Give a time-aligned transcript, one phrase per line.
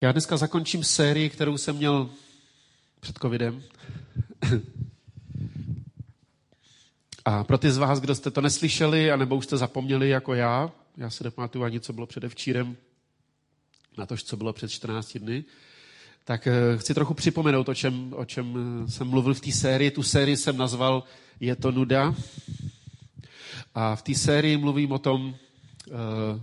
[0.00, 2.10] Já dneska zakončím sérii, kterou jsem měl
[3.00, 3.62] před covidem.
[7.24, 10.72] A pro ty z vás, kdo jste to neslyšeli, anebo už jste zapomněli jako já,
[10.96, 12.76] já se nepamatuju ani, co bylo předevčírem,
[13.96, 15.44] na to, co bylo před 14 dny,
[16.24, 19.90] tak eh, chci trochu připomenout, o čem, o čem eh, jsem mluvil v té sérii.
[19.90, 21.04] Tu sérii jsem nazval
[21.40, 22.14] Je to nuda.
[23.74, 25.34] A v té sérii mluvím o tom,
[25.88, 26.40] eh,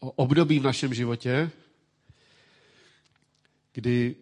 [0.00, 1.50] o období v našem životě,
[3.76, 4.16] kdy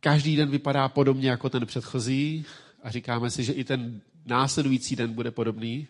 [0.00, 2.44] každý den vypadá podobně jako ten předchozí
[2.82, 5.88] a říkáme si, že i ten následující den bude podobný.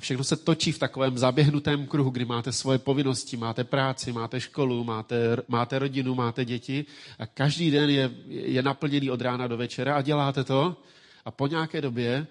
[0.00, 4.84] Všechno se točí v takovém zaběhnutém kruhu, kdy máte svoje povinnosti, máte práci, máte školu,
[4.84, 6.86] máte, máte rodinu, máte děti
[7.18, 10.76] a každý den je, je naplněný od rána do večera a děláte to
[11.24, 12.26] a po nějaké době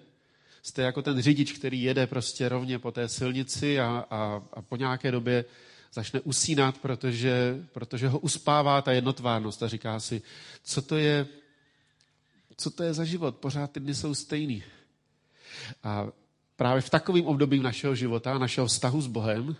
[0.61, 4.75] jste jako ten řidič, který jede prostě rovně po té silnici a, a, a po
[4.75, 5.45] nějaké době
[5.93, 10.21] začne usínat, protože, protože ho uspává ta jednotvárnost a říká si,
[10.63, 11.27] co to je,
[12.57, 14.63] co to je za život, pořád ty dny jsou stejný.
[15.83, 16.07] A
[16.55, 19.55] právě v takovém období našeho života, našeho vztahu s Bohem,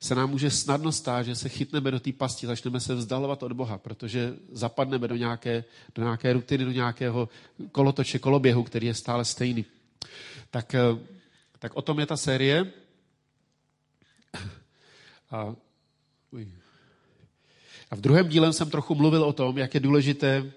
[0.00, 3.52] se nám může snadno stát, že se chytneme do té pasti, začneme se vzdalovat od
[3.52, 5.64] Boha, protože zapadneme do nějaké,
[5.94, 7.28] do nějaké rutiny, do nějakého
[7.72, 9.64] kolotoče, koloběhu, který je stále stejný.
[10.50, 10.80] Tak, eh,
[11.58, 12.72] tak o tom je ta série.
[15.30, 15.56] A,
[17.90, 20.52] a v druhém díle jsem trochu mluvil o tom, jak je důležité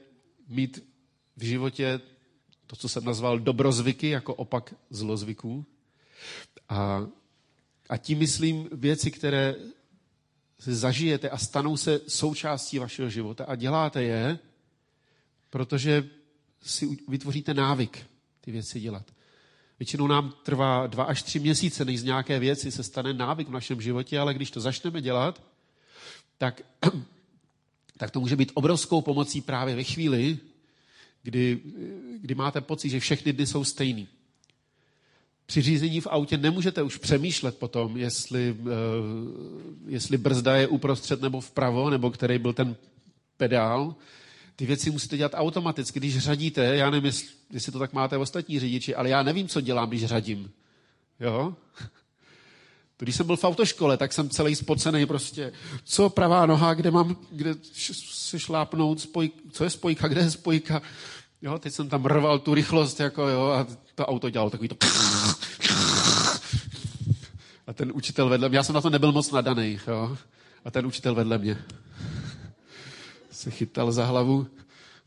[0.47, 0.83] mít
[1.37, 2.01] v životě
[2.67, 5.65] to, co jsem nazval dobrozvyky, jako opak zlozvyků.
[6.69, 7.07] A,
[7.89, 9.55] a tím myslím věci, které
[10.57, 14.39] zažijete a stanou se součástí vašeho života a děláte je,
[15.49, 16.09] protože
[16.61, 18.05] si vytvoříte návyk
[18.41, 19.11] ty věci dělat.
[19.83, 23.51] Většinou nám trvá dva až tři měsíce, než z nějaké věci se stane návyk v
[23.51, 25.43] našem životě, ale když to začneme dělat,
[26.37, 26.61] tak,
[27.97, 30.37] tak to může být obrovskou pomocí právě ve chvíli,
[31.23, 31.59] kdy,
[32.21, 34.07] kdy máte pocit, že všechny dny jsou stejný.
[35.45, 38.69] Při řízení v autě nemůžete už přemýšlet potom, jestli, uh,
[39.87, 42.75] jestli brzda je uprostřed nebo vpravo, nebo který byl ten
[43.37, 43.95] pedál.
[44.55, 45.99] Ty věci musíte dělat automaticky.
[45.99, 47.05] Když řadíte, já nevím,
[47.51, 50.51] jestli, to tak máte ostatní řidiči, ale já nevím, co dělám, když řadím.
[51.19, 51.55] Jo?
[52.97, 55.51] Když jsem byl v autoškole, tak jsem celý spocený prostě.
[55.83, 57.55] Co pravá noha, kde mám, kde
[58.11, 60.81] se šlápnout, spoj, co je spojka, kde je spojka.
[61.41, 64.75] Jo, teď jsem tam rval tu rychlost, jako jo, a to auto dělalo takový to...
[67.67, 70.17] A ten učitel vedle mě, já jsem na to nebyl moc nadaný, jo.
[70.65, 71.57] A ten učitel vedle mě
[73.43, 74.47] se chytal za hlavu.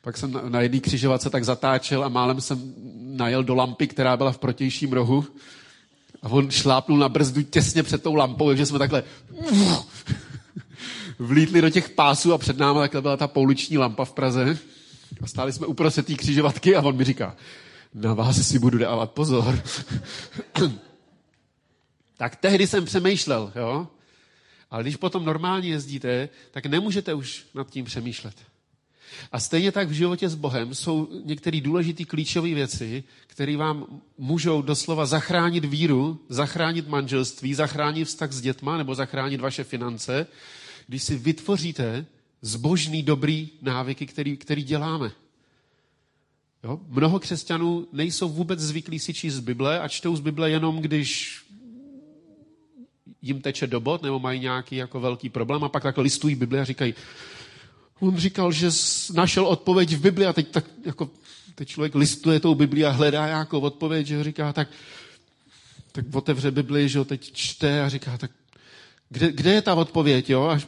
[0.01, 4.17] Pak jsem na, na jedné křižovatce tak zatáčel a málem jsem najel do lampy, která
[4.17, 5.25] byla v protějším rohu.
[6.23, 9.03] A on šlápnul na brzdu těsně před tou lampou, takže jsme takhle
[11.19, 14.59] vlítli do těch pásů a před námi takhle byla ta pouliční lampa v Praze.
[15.23, 17.37] A stáli jsme uprostřed té křižovatky a on mi říká,
[17.95, 19.63] na vás si budu dávat pozor.
[22.17, 23.87] tak tehdy jsem přemýšlel, jo.
[24.77, 28.35] Ale když potom normálně jezdíte, tak nemůžete už nad tím přemýšlet.
[29.33, 34.63] A stejně tak v životě s Bohem jsou některé důležité klíčové věci, které vám můžou
[34.63, 40.27] doslova zachránit víru, zachránit manželství, zachránit vztah s dětma nebo zachránit vaše finance,
[40.87, 42.07] když si vytvoříte
[42.43, 45.13] zbožný, dobrý návyky, který, který děláme.
[46.65, 46.81] Jo?
[46.89, 51.41] Mnoho křesťanů nejsou vůbec zvyklí si číst z Bible a čtou z Bible jenom, když
[53.27, 56.61] jim teče do bod nebo mají nějaký jako velký problém a pak takhle listují Bibli
[56.61, 56.95] a říkají,
[58.01, 58.71] on říkal, že
[59.15, 61.11] našel odpověď v Bibli a teď tak jako
[61.55, 64.69] teď člověk listuje tou Bibli a hledá nějakou odpověď, že říká, tak,
[65.93, 68.31] tak otevře Bibli, že ho teď čte a říká, tak
[69.09, 70.45] kde, kde je ta odpověď, jo?
[70.45, 70.67] Až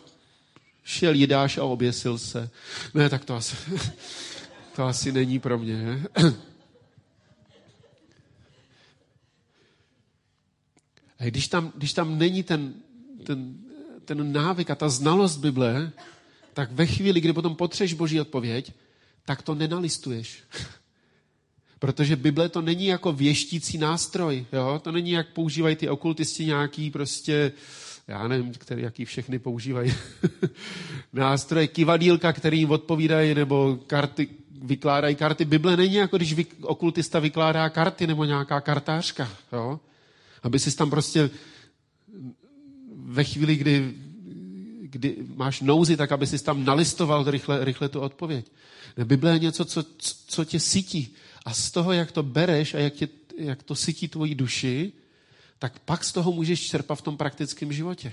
[0.84, 2.50] šel Jidáš a oběsil se.
[2.94, 3.56] Ne, tak to asi,
[4.76, 6.02] to asi není pro mě.
[6.14, 6.20] A
[11.24, 12.74] když tam, když tam není ten,
[13.24, 13.54] ten,
[14.04, 15.92] ten návyk a ta znalost Bible,
[16.54, 18.72] tak ve chvíli, kdy potom potřeš Boží odpověď,
[19.24, 20.38] tak to nenalistuješ.
[21.78, 24.46] Protože Bible to není jako věštící nástroj.
[24.52, 24.80] Jo?
[24.84, 27.52] To není, jak používají ty okultisti nějaký prostě,
[28.08, 29.94] já nevím, který, jaký všechny používají,
[31.12, 34.28] nástroje, kivadílka, který jim odpovídají, nebo karty,
[34.62, 35.44] vykládají karty.
[35.44, 39.28] Bible není jako když okultista vykládá karty, nebo nějaká kartářka.
[39.52, 39.80] Jo?
[40.42, 41.30] Aby si tam prostě
[42.94, 43.94] ve chvíli, kdy
[44.90, 48.46] kdy máš nouzi, tak aby si tam nalistoval rychle, rychle tu odpověď.
[49.04, 49.84] Bible je něco, co,
[50.26, 51.14] co tě sytí.
[51.44, 53.08] A z toho, jak to bereš a jak, tě,
[53.38, 54.92] jak to sytí tvoji duši,
[55.58, 58.12] tak pak z toho můžeš čerpat v tom praktickém životě.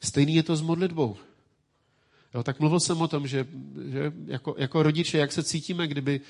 [0.00, 1.16] Stejný je to s modlitbou.
[2.34, 3.46] Jo, tak mluvil jsem o tom, že,
[3.88, 6.20] že jako, jako rodiče, jak se cítíme, kdyby,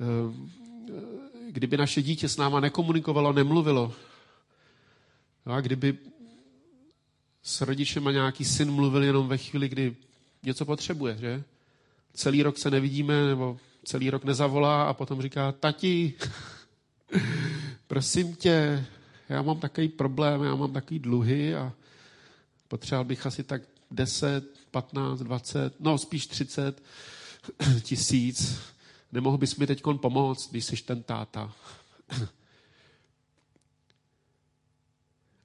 [0.00, 0.94] eh,
[1.50, 3.94] kdyby naše dítě s náma nekomunikovalo, nemluvilo.
[5.46, 5.98] Jo, a kdyby
[7.42, 9.96] s rodičem a nějaký syn mluvil jenom ve chvíli, kdy
[10.42, 11.42] něco potřebuje, že?
[12.14, 16.14] Celý rok se nevidíme, nebo celý rok nezavolá a potom říká, tati,
[17.86, 18.86] prosím tě,
[19.28, 21.72] já mám takový problém, já mám takový dluhy a
[22.68, 26.82] potřeboval bych asi tak 10, 15, 20, no spíš 30
[27.82, 28.60] tisíc.
[29.12, 31.52] Nemohl bys mi teď pomoct, když jsi ten táta.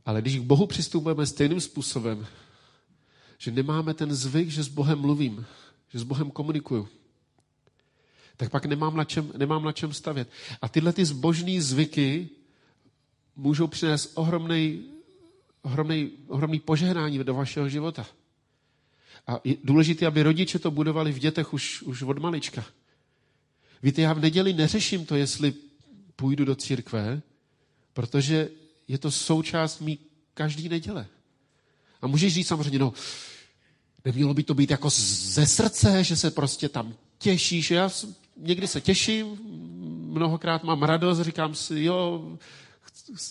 [0.07, 2.27] Ale když k Bohu přistupujeme stejným způsobem,
[3.38, 5.45] že nemáme ten zvyk, že s Bohem mluvím,
[5.92, 6.88] že s Bohem komunikuju,
[8.38, 10.30] tak pak nemám na čem, nemám na čem stavět.
[10.62, 12.30] A tyhle ty zbožní zvyky
[13.36, 14.83] můžou přinést ohromný,
[15.62, 18.07] ohromný, ohromný požehnání do vašeho života.
[19.27, 22.65] A je důležité, aby rodiče to budovali v dětech už, už od malička.
[23.83, 25.54] Víte, já v neděli neřeším to, jestli
[26.15, 27.21] půjdu do církve,
[27.94, 28.50] protože
[28.88, 30.00] je to součást mý
[30.34, 31.07] každý neděle.
[32.01, 32.94] A můžeš říct samozřejmě, no,
[34.06, 37.72] nemělo by to být jako ze srdce, že se prostě tam těšíš.
[37.72, 37.89] Já
[38.38, 39.38] někdy se těším,
[40.07, 42.31] mnohokrát mám radost, říkám si, jo,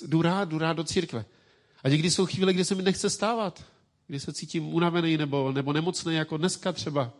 [0.07, 1.25] jdu rád, jdu rád do církve.
[1.85, 3.65] A někdy jsou chvíle, kdy se mi nechce stávat,
[4.07, 7.13] kdy se cítím unavený nebo, nebo nemocný, jako dneska třeba.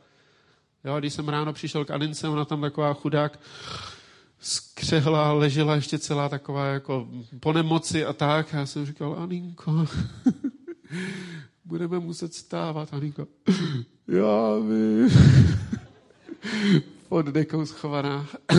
[0.85, 3.41] Jo, když jsem ráno přišel k Anince, ona tam taková chudák
[4.41, 7.09] skřehla, ležela ještě celá taková jako
[7.41, 8.55] po nemoci a tak.
[8.55, 9.87] A já jsem říkal, Aninko,
[11.65, 12.95] budeme muset stávat.
[12.95, 13.27] Aninko,
[14.09, 15.11] já vím.
[17.09, 18.27] Pod dekou schovaná.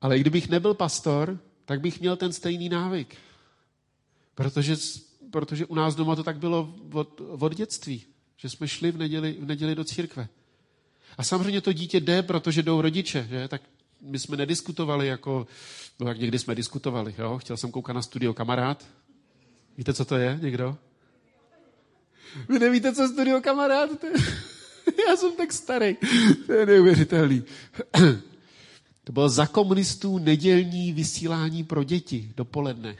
[0.00, 3.16] Ale kdybych nebyl pastor, tak bych měl ten stejný návyk.
[4.34, 4.76] Protože,
[5.30, 8.02] protože u nás doma to tak bylo od, od dětství,
[8.36, 10.28] že jsme šli v neděli, v neděli do církve.
[11.18, 13.48] A samozřejmě to dítě jde, protože jdou rodiče, že?
[13.48, 13.62] Tak
[14.00, 15.46] my jsme nediskutovali jako,
[16.00, 17.38] no jak někdy jsme diskutovali, jo?
[17.38, 18.84] Chtěl jsem koukat na studio kamarád.
[19.78, 20.76] Víte, co to je někdo?
[22.48, 23.90] Vy nevíte, co studio kamarád?
[25.08, 25.96] Já jsem tak starý.
[26.46, 27.42] To je neuvěřitelný.
[29.06, 32.96] To bylo za komunistů nedělní vysílání pro děti dopoledne.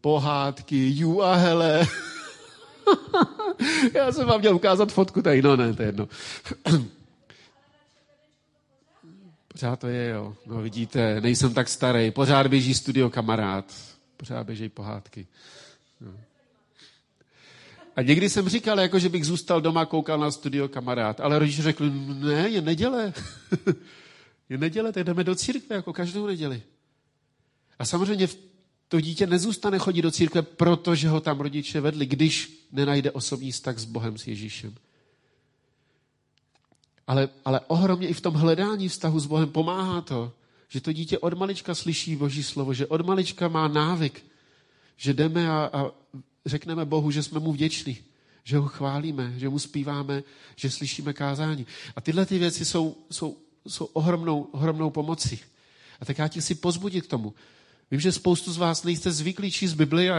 [0.00, 1.86] Pohádky, ju a hele.
[3.94, 6.08] Já jsem vám měl ukázat fotku tady, no ne, to je jedno.
[9.56, 10.36] Pořád to je, jo.
[10.46, 12.10] No vidíte, nejsem tak starý.
[12.10, 13.74] Pořád běží studio kamarád.
[14.16, 15.26] Pořád běží pohádky.
[16.00, 16.12] No.
[17.96, 21.20] A někdy jsem říkal, jako, že bych zůstal doma, koukal na studio kamarád.
[21.20, 23.12] Ale rodiče řekli, ne, je neděle.
[24.48, 26.62] je neděle, tak jdeme do církve, jako každou neděli.
[27.78, 28.28] A samozřejmě
[28.88, 33.78] to dítě nezůstane chodit do církve, protože ho tam rodiče vedli, když nenajde osobní vztah
[33.78, 34.74] s Bohem, s Ježíšem.
[37.06, 40.32] Ale, ale ohromně i v tom hledání vztahu s Bohem pomáhá to,
[40.68, 44.24] že to dítě od malička slyší Boží slovo, že od malička má návyk,
[44.96, 45.90] že jdeme a, a
[46.46, 47.98] řekneme Bohu, že jsme mu vděční,
[48.44, 50.22] že ho chválíme, že mu zpíváme,
[50.56, 51.66] že slyšíme kázání.
[51.96, 53.36] A tyhle ty věci jsou, jsou,
[53.68, 55.38] jsou ohromnou, ohromnou pomocí.
[56.00, 57.34] A tak já ti chci pozbudit k tomu.
[57.90, 60.16] Vím, že spoustu z vás nejste zvyklí číst Bibli a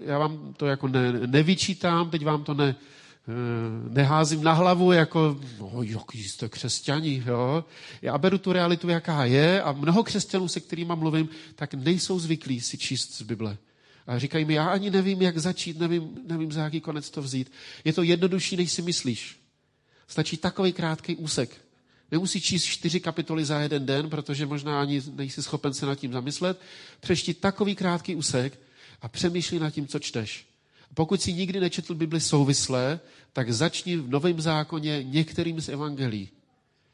[0.00, 2.76] já vám to jako ne, nevyčítám, teď vám to ne,
[3.88, 7.64] neházím na hlavu jako, no, jaký jste křesťani, jo.
[8.02, 12.60] Já beru tu realitu, jaká je a mnoho křesťanů, se kterými mluvím, tak nejsou zvyklí
[12.60, 13.56] si číst z Bible.
[14.06, 17.52] A říkají mi, já ani nevím, jak začít, nevím, nevím, za jaký konec to vzít.
[17.84, 19.40] Je to jednodušší, než si myslíš.
[20.08, 21.60] Stačí takový krátký úsek.
[22.10, 26.12] Nemusí číst čtyři kapitoly za jeden den, protože možná ani nejsi schopen se nad tím
[26.12, 26.60] zamyslet.
[27.00, 28.60] Přešti takový krátký úsek
[29.02, 30.53] a přemýšlí nad tím, co čteš.
[30.94, 33.00] Pokud si nikdy nečetl Bibli souvisle,
[33.32, 36.28] tak začni v Novém zákoně některým z evangelií.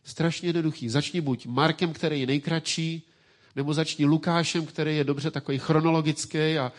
[0.05, 0.89] Strašně jednoduchý.
[0.89, 3.03] Začni buď Markem, který je nejkratší,
[3.57, 6.73] nebo začni Lukášem, který je dobře takový chronologický a,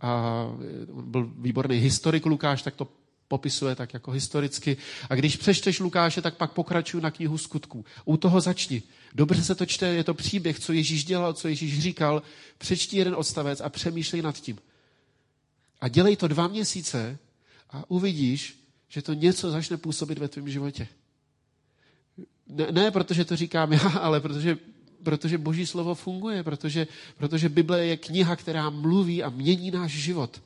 [0.00, 0.46] a
[1.02, 2.88] byl výborný historik Lukáš, tak to
[3.28, 4.76] popisuje tak jako historicky.
[5.10, 7.84] A když přečteš Lukáše, tak pak pokračuj na knihu skutků.
[8.04, 8.82] U toho začni.
[9.14, 12.22] Dobře se to čte, je to příběh, co Ježíš dělal, co Ježíš říkal.
[12.58, 14.58] Přečti jeden odstavec a přemýšlej nad tím.
[15.82, 17.18] A dělej to dva měsíce
[17.70, 18.58] a uvidíš,
[18.88, 20.88] že to něco začne působit ve tvém životě.
[22.46, 24.58] Ne, ne protože to říkám já, ale protože,
[25.02, 26.86] protože Boží slovo funguje, protože,
[27.16, 30.42] protože Bible je kniha, která mluví a mění náš život.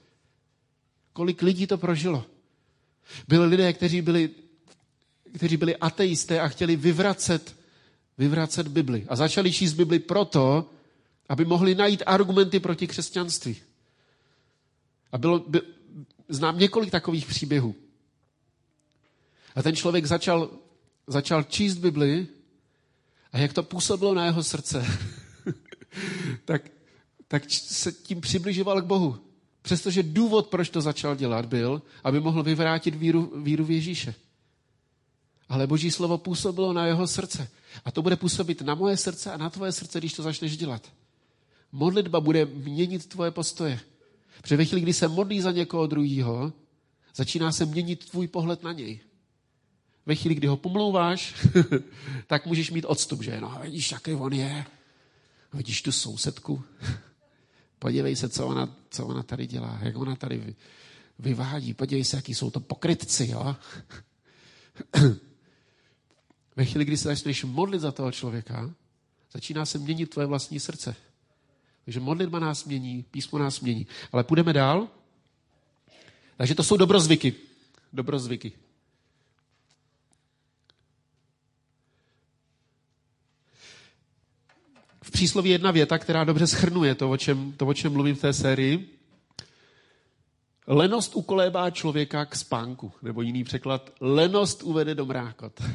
[1.12, 2.24] Kolik lidí to prožilo?
[3.28, 4.30] Byli lidé, kteří byli,
[5.36, 7.56] kteří byli ateisté a chtěli vyvracet,
[8.18, 9.06] vyvracet Bibli.
[9.08, 10.70] A začali číst Bibli proto,
[11.28, 13.65] aby mohli najít argumenty proti křesťanství.
[15.16, 15.60] A bylo, by,
[16.28, 17.74] znám několik takových příběhů.
[19.54, 20.50] A ten člověk začal,
[21.06, 22.26] začal číst Bibli
[23.32, 24.86] a jak to působilo na jeho srdce,
[26.44, 26.62] tak,
[27.28, 29.18] tak se tím přibližoval k Bohu.
[29.62, 34.14] Přestože důvod, proč to začal dělat, byl, aby mohl vyvrátit víru, víru v Ježíše.
[35.48, 37.48] Ale Boží slovo působilo na jeho srdce.
[37.84, 40.92] A to bude působit na moje srdce a na tvoje srdce, když to začneš dělat.
[41.72, 43.80] Modlitba bude měnit tvoje postoje.
[44.42, 46.52] Protože ve chvíli, kdy se modlí za někoho druhého,
[47.14, 49.00] začíná se měnit tvůj pohled na něj.
[50.06, 51.34] Ve chvíli, kdy ho pomlouváš,
[52.26, 54.66] tak můžeš mít odstup, že no, vidíš, jaký on je.
[55.52, 56.64] Vidíš tu sousedku.
[57.78, 60.54] Podívej se, co ona, co ona tady dělá, jak ona tady
[61.18, 61.74] vyvádí.
[61.74, 63.56] Podívej se, jaký jsou to pokrytci, jo.
[66.56, 68.74] Ve chvíli, kdy se začneš modlit za toho člověka,
[69.32, 70.96] začíná se měnit tvoje vlastní srdce.
[71.86, 73.86] Takže modlitba nás mění, písmo nás mění.
[74.12, 74.88] Ale půjdeme dál.
[76.36, 77.34] Takže to jsou dobrozvyky.
[77.92, 78.52] Dobrozvyky.
[85.02, 88.20] V přísloví jedna věta, která dobře schrnuje to, o čem, to, o čem mluvím v
[88.20, 88.98] té sérii.
[90.66, 95.62] Lenost ukolébá člověka k spánku, nebo jiný překlad, lenost uvede do mrákot.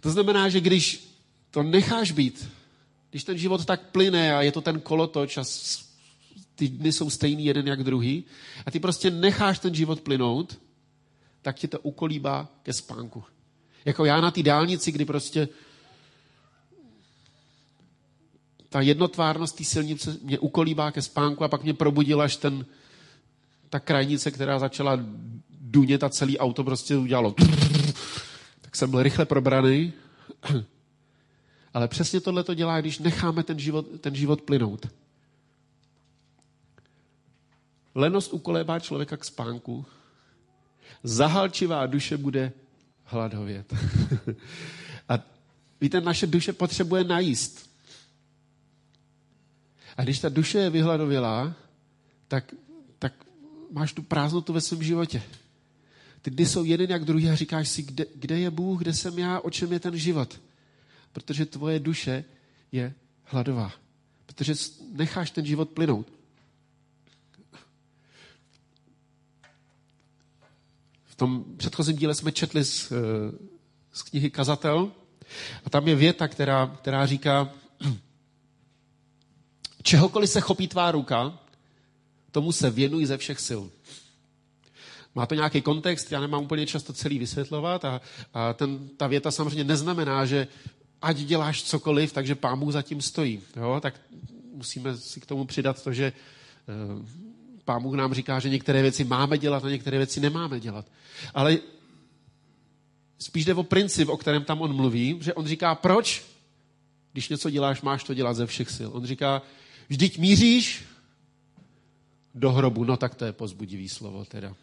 [0.00, 1.16] To znamená, že když
[1.50, 2.48] to necháš být,
[3.10, 5.44] když ten život tak plyne a je to ten kolotoč a
[6.54, 8.24] ty dny jsou stejný jeden jak druhý
[8.66, 10.58] a ty prostě necháš ten život plynout,
[11.42, 13.24] tak ti to ukolíbá ke spánku.
[13.84, 15.48] Jako já na té dálnici, kdy prostě
[18.68, 22.66] ta jednotvárnost té silnice mě ukolíbá ke spánku a pak mě probudila až ten,
[23.70, 25.00] ta krajnice, která začala
[25.60, 27.34] dunět a celý auto prostě udělalo.
[28.60, 29.92] Tak jsem byl rychle probraný.
[31.74, 34.86] Ale přesně tohle to dělá, když necháme ten život, ten život plynout.
[37.94, 39.86] Lenost ukolébá člověka k spánku.
[41.02, 42.52] Zahalčivá duše bude
[43.04, 43.74] hladovět.
[45.08, 45.18] a
[45.80, 47.70] víte, naše duše potřebuje najíst.
[49.96, 51.54] A když ta duše je vyhladovělá,
[52.28, 52.54] tak,
[52.98, 53.12] tak
[53.72, 55.22] máš tu prázdnotu ve svém životě.
[56.22, 59.18] Ty dny jsou jeden jak druhý a říkáš si, kde, kde je Bůh, kde jsem
[59.18, 60.40] já, o čem je ten život.
[61.18, 62.24] Protože tvoje duše
[62.72, 62.94] je
[63.24, 63.72] hladová.
[64.26, 64.54] Protože
[64.92, 66.12] necháš ten život plynout.
[71.04, 72.94] V tom předchozím díle jsme četli z, eh,
[73.92, 74.92] z knihy Kazatel
[75.64, 77.52] a tam je věta, která, která říká,
[79.82, 81.38] čehokoliv se chopí tvá ruka,
[82.30, 83.62] tomu se věnuj ze všech sil.
[85.14, 88.00] Má to nějaký kontext, já nemám úplně často celý vysvětlovat a,
[88.34, 90.48] a ten, ta věta samozřejmě neznamená, že
[91.02, 93.40] ať děláš cokoliv, takže pán Bůh zatím stojí.
[93.56, 93.78] Jo?
[93.82, 94.00] Tak
[94.52, 96.12] musíme si k tomu přidat to, že e,
[97.64, 100.86] pán Bůh nám říká, že některé věci máme dělat a některé věci nemáme dělat.
[101.34, 101.58] Ale
[103.18, 106.24] spíš jde o princip, o kterém tam on mluví, že on říká, proč,
[107.12, 108.88] když něco děláš, máš to dělat ze všech sil.
[108.92, 109.42] On říká,
[109.88, 110.84] vždyť míříš
[112.34, 114.54] do hrobu, no tak to je pozbudivý slovo teda.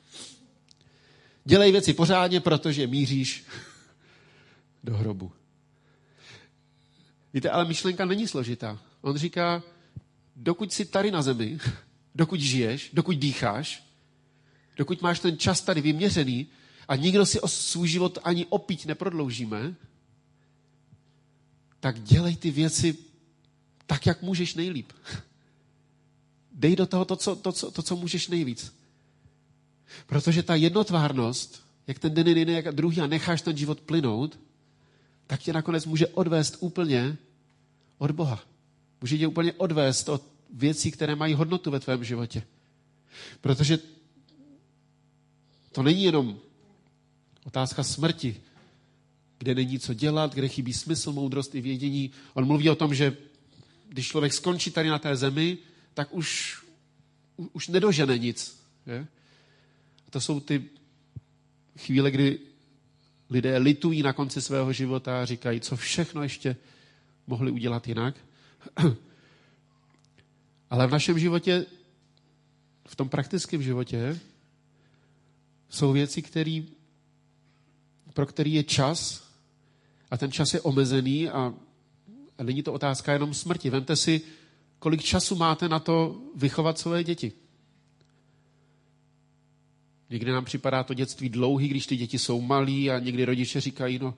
[1.45, 3.43] Dělej věci pořádně, protože míříš
[4.83, 5.31] do hrobu.
[7.35, 8.79] Víte, ale myšlenka není složitá.
[9.01, 9.63] On říká,
[10.35, 11.57] dokud jsi tady na zemi,
[12.15, 13.83] dokud žiješ, dokud dýcháš,
[14.77, 16.47] dokud máš ten čas tady vyměřený
[16.87, 19.75] a nikdo si o svůj život ani opít neprodloužíme,
[21.79, 22.97] tak dělej ty věci
[23.85, 24.93] tak, jak můžeš nejlíp.
[26.51, 28.75] Dej do toho to, co, to, co, to, co můžeš nejvíc.
[30.05, 34.39] Protože ta jednotvárnost, jak ten den je jak druhý a necháš ten život plynout,
[35.27, 37.17] tak tě nakonec může odvést úplně
[37.97, 38.43] od Boha.
[39.01, 40.23] Může tě úplně odvést od
[40.53, 42.43] věcí, které mají hodnotu ve tvém životě.
[43.41, 43.79] Protože
[45.71, 46.39] to není jenom
[47.43, 48.41] otázka smrti,
[49.37, 52.11] kde není co dělat, kde chybí smysl, moudrost i vědění.
[52.33, 53.17] On mluví o tom, že
[53.89, 55.57] když člověk skončí tady na té zemi,
[55.93, 56.59] tak už,
[57.53, 58.59] už nedožene nic.
[58.85, 59.07] Je?
[60.07, 60.63] A to jsou ty
[61.77, 62.39] chvíle, kdy
[63.29, 66.55] lidé litují na konci svého života a říkají, co všechno ještě
[67.27, 68.15] mohli udělat jinak.
[70.70, 71.65] Ale v našem životě,
[72.88, 74.20] v tom praktickém životě,
[75.70, 76.67] jsou věci, který,
[78.13, 79.27] pro který je čas
[80.12, 81.53] a ten čas je omezený a,
[82.38, 83.70] a není to otázka jenom smrti.
[83.70, 84.22] Vemte si,
[84.79, 87.32] kolik času máte na to vychovat své děti.
[90.10, 94.00] Někdy nám připadá to dětství dlouhý, když ty děti jsou malí a někdy rodiče říkají,
[94.00, 94.13] no,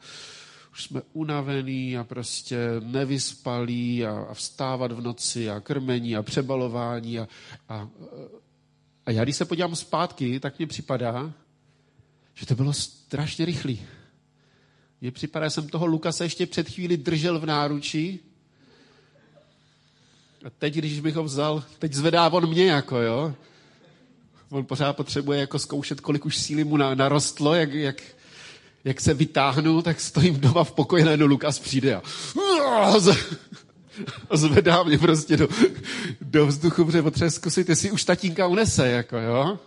[0.77, 7.19] už jsme unavený a prostě nevyspalí a, a vstávat v noci a krmení a přebalování
[7.19, 7.27] a,
[7.69, 7.89] a,
[9.05, 11.33] A já, když se podívám zpátky, tak mně připadá,
[12.33, 13.81] že to bylo strašně rychlý.
[15.01, 18.19] Mně připadá, že jsem toho Lukase ještě před chvíli držel v náručí
[20.45, 23.33] a teď, když bych ho vzal, teď zvedá on mě jako, jo.
[24.49, 28.01] On pořád potřebuje jako zkoušet, kolik už síly mu narostlo, jak, jak,
[28.87, 31.95] jak se vytáhnu, tak stojím doma v pokoji, najednou Lukas přijde
[34.29, 35.47] a, zvedá mě prostě do,
[36.21, 39.59] do vzduchu, protože potřebuje zkusit, jestli už tatínka unese, jako jo.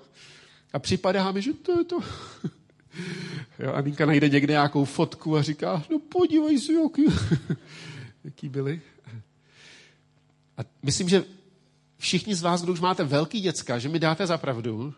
[0.73, 2.01] A připadá mi, že to je to.
[3.59, 7.05] Jo, a Ninka najde někde nějakou fotku a říká, no podívej si, jaký,
[8.25, 8.81] jaký byli.
[10.57, 11.25] A myslím, že
[11.99, 14.95] všichni z vás, kdo už máte velký děcka, že mi dáte za pravdu,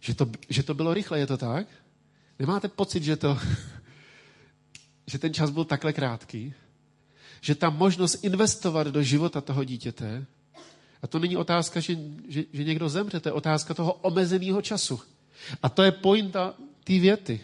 [0.00, 1.66] že to, že to bylo rychle, je to tak?
[2.38, 3.38] Nemáte pocit, že to,
[5.06, 6.54] že ten čas byl takhle krátký?
[7.40, 10.26] Že ta možnost investovat do života toho dítěte,
[11.02, 11.96] a to není otázka, že,
[12.28, 15.00] že, že někdo zemře, to je otázka toho omezeného času.
[15.62, 16.54] A to je pointa
[16.84, 17.40] té věty.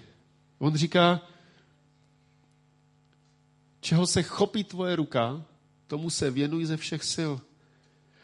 [0.58, 1.20] On říká,
[3.80, 5.44] čeho se chopí tvoje ruka,
[5.86, 7.32] tomu se věnuj ze všech sil.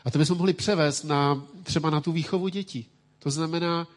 [0.05, 2.87] A to bychom mohli převést na, třeba na tu výchovu dětí.
[3.19, 3.89] To znamená,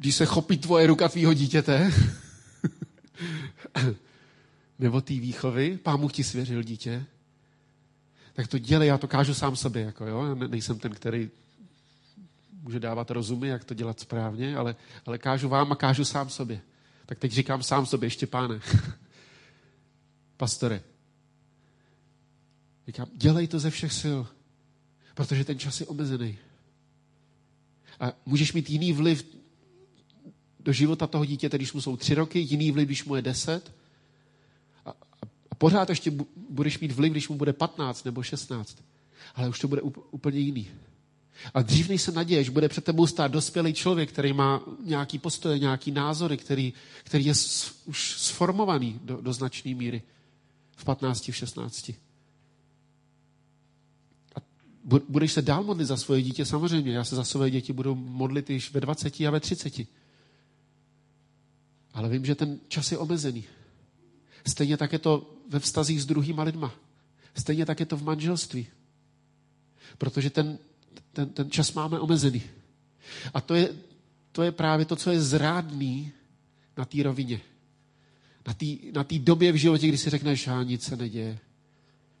[0.00, 1.92] když se chopí tvoje ruka tvýho dítěte,
[4.78, 7.04] nebo té výchovy, pán Bůh ti svěřil dítě,
[8.32, 11.30] tak to dělej, já to kážu sám sobě, jako jo, já nejsem ten, který
[12.62, 14.76] může dávat rozumy, jak to dělat správně, ale,
[15.06, 16.60] ale kážu vám a kážu sám sobě.
[17.06, 18.60] Tak teď říkám sám sobě, ještě páne,
[20.36, 20.82] pastore,
[22.86, 24.20] říkám, dělej to ze všech sil,
[25.14, 26.38] protože ten čas je omezený.
[28.00, 29.39] A můžeš mít jiný vliv
[30.64, 33.72] do života toho dítěte, když mu jsou tři roky, jiný vliv, když mu je deset.
[34.86, 34.90] A,
[35.50, 36.12] a, pořád ještě
[36.50, 38.76] budeš mít vliv, když mu bude patnáct nebo šestnáct.
[39.34, 40.68] Ale už to bude úplně jiný.
[41.54, 45.58] A dřív než se naděješ, bude před tebou stát dospělý člověk, který má nějaký postoje,
[45.58, 46.72] nějaký názory, který,
[47.04, 50.02] který je s, už sformovaný do, do značné míry
[50.76, 51.90] v 15, v 16.
[54.36, 54.40] A
[55.08, 56.92] budeš se dál modlit za svoje dítě, samozřejmě.
[56.92, 59.80] Já se za svoje děti budu modlit již ve 20 a ve 30.
[61.94, 63.44] Ale vím, že ten čas je omezený.
[64.46, 66.74] Stejně tak je to ve vztazích s druhýma lidma.
[67.34, 68.66] Stejně tak je to v manželství.
[69.98, 70.58] Protože ten,
[71.12, 72.42] ten, ten čas máme omezený.
[73.34, 73.68] A to je,
[74.32, 76.12] to je právě to, co je zrádný
[76.76, 77.40] na té rovině.
[78.46, 81.38] Na té na tý době v životě, kdy si řekneš, že nic se neděje.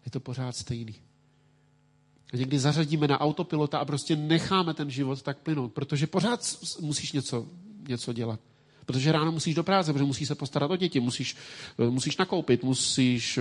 [0.04, 0.94] Je to pořád stejný.
[2.32, 6.40] A někdy zařadíme na autopilota a prostě necháme ten život tak plynout, protože pořád
[6.80, 7.46] musíš něco,
[7.88, 8.40] něco dělat.
[8.92, 11.36] Protože ráno musíš do práce, protože musíš se postarat o děti, musíš,
[11.90, 13.38] musíš nakoupit, musíš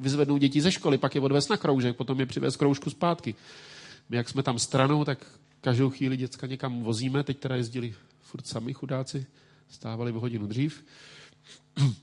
[0.00, 3.34] vyzvednout děti ze školy, pak je odvést na kroužek, potom je přivez kroužku zpátky.
[4.08, 5.26] My, jak jsme tam stranou, tak
[5.60, 9.26] každou chvíli děcka někam vozíme, teď teda jezdili furt sami chudáci,
[9.68, 10.84] stávali v hodinu dřív.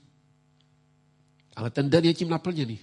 [1.56, 2.78] Ale ten den je tím naplněný.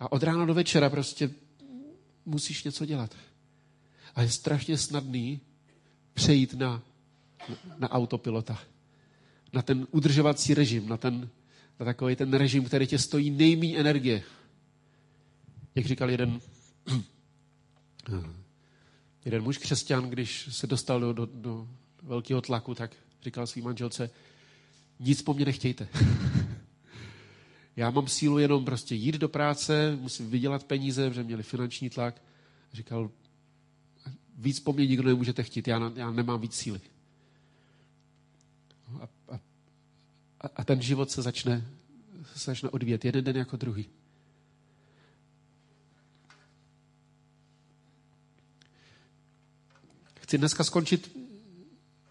[0.00, 1.30] A od rána do večera prostě
[2.26, 3.14] musíš něco dělat.
[4.14, 5.40] A je strašně snadný
[6.14, 6.82] přejít na,
[7.78, 8.58] na autopilota.
[9.52, 11.30] Na ten udržovací režim, na ten
[11.80, 14.22] na takový ten režim, který tě stojí nejméně energie.
[15.74, 16.40] Jak říkal jeden,
[19.24, 21.68] jeden muž křesťan, když se dostal do, do, do
[22.02, 24.10] velkého tlaku, tak říkal svým manželce,
[25.00, 25.88] nic po mně nechtějte.
[27.76, 32.22] Já mám sílu jenom prostě jít do práce, musím vydělat peníze, protože měli finanční tlak.
[32.72, 33.10] Říkal,
[34.38, 36.80] víc po mně nikdo nemůžete chtít, já, já nemám víc síly.
[39.00, 39.40] A, a
[40.40, 41.66] a, ten život se začne,
[42.34, 43.88] se začne odvíjet jeden den jako druhý.
[50.20, 51.16] Chci dneska skončit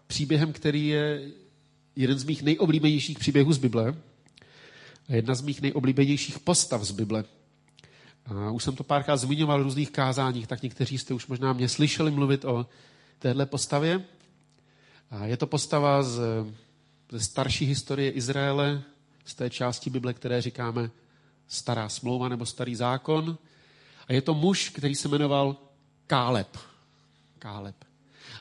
[0.06, 1.30] příběhem, který je
[1.96, 3.96] jeden z mých nejoblíbenějších příběhů z Bible
[5.08, 7.24] a jedna z mých nejoblíbenějších postav z Bible.
[8.24, 11.68] A už jsem to párkrát zmiňoval v různých kázáních, tak někteří jste už možná mě
[11.68, 12.66] slyšeli mluvit o
[13.18, 14.04] téhle postavě.
[15.10, 16.20] A je to postava z
[17.10, 18.82] ze starší historie Izraele,
[19.24, 20.90] z té části Bible, které říkáme
[21.48, 23.38] stará smlouva nebo starý zákon.
[24.08, 25.56] A je to muž, který se jmenoval
[26.06, 26.58] Káleb.
[27.38, 27.76] Káleb.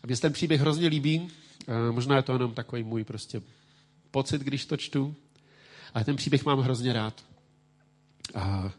[0.03, 1.29] A mě se ten příběh hrozně líbí.
[1.91, 3.41] Možná je to jenom takový můj prostě
[4.11, 5.15] pocit, když to čtu.
[5.93, 7.23] Ale ten příběh mám hrozně rád.
[8.35, 8.71] A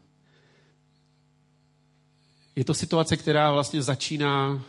[2.57, 4.63] je to situace, která vlastně začíná,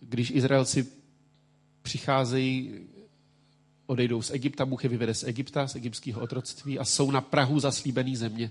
[0.00, 1.01] když Izraelci
[1.82, 2.80] přicházejí,
[3.86, 7.60] odejdou z Egypta, Bůh je vyvede z Egypta, z egyptského otroctví a jsou na Prahu
[7.60, 8.50] zaslíbené země.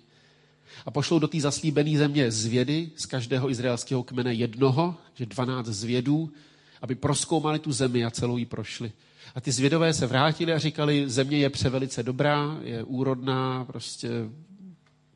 [0.85, 6.31] A pošlou do té zaslíbené země zvědy z každého izraelského kmene jednoho, že 12 zvědů,
[6.81, 8.91] aby proskoumali tu zemi a celou ji prošli.
[9.35, 14.09] A ty zvědové se vrátili a říkali, země je převelice dobrá, je úrodná, prostě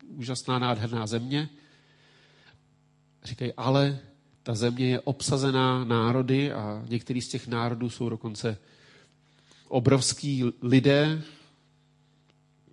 [0.08, 1.50] úžasná, nádherná země.
[3.24, 4.00] Říkají, ale
[4.46, 8.58] ta země je obsazená národy a některý z těch národů jsou dokonce
[9.68, 11.22] obrovský lidé.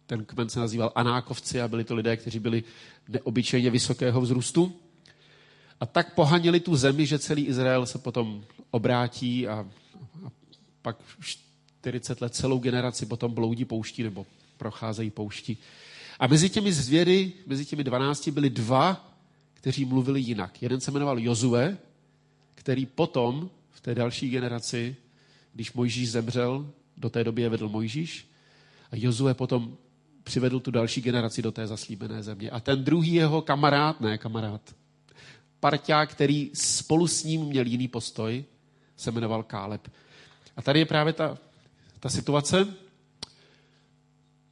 [0.06, 2.64] Ten kmen se nazýval Anákovci a byli to lidé, kteří byli
[3.08, 4.76] neobyčejně vysokého vzrůstu.
[5.80, 9.54] A tak pohanili tu zemi, že celý Izrael se potom obrátí a,
[10.26, 10.30] a
[10.82, 15.58] pak 40 let celou generaci potom bloudí pouští nebo procházejí pouští.
[16.18, 19.12] A mezi těmi zvěry, mezi těmi 12 byli dva,
[19.62, 20.62] kteří mluvili jinak.
[20.62, 21.79] Jeden se jmenoval Jozue,
[22.55, 24.96] který potom v té další generaci,
[25.55, 28.29] když Mojžíš zemřel, do té doby je vedl Mojžíš,
[28.90, 29.77] a Jozue potom
[30.25, 32.51] přivedl tu další generaci do té zaslíbené země.
[32.51, 34.75] A ten druhý jeho kamarád, ne kamarád,
[35.61, 38.44] parťák, který spolu s ním měl jiný postoj,
[38.96, 39.88] se jmenoval Káleb.
[40.57, 41.38] A tady je právě ta,
[42.01, 42.75] ta situace.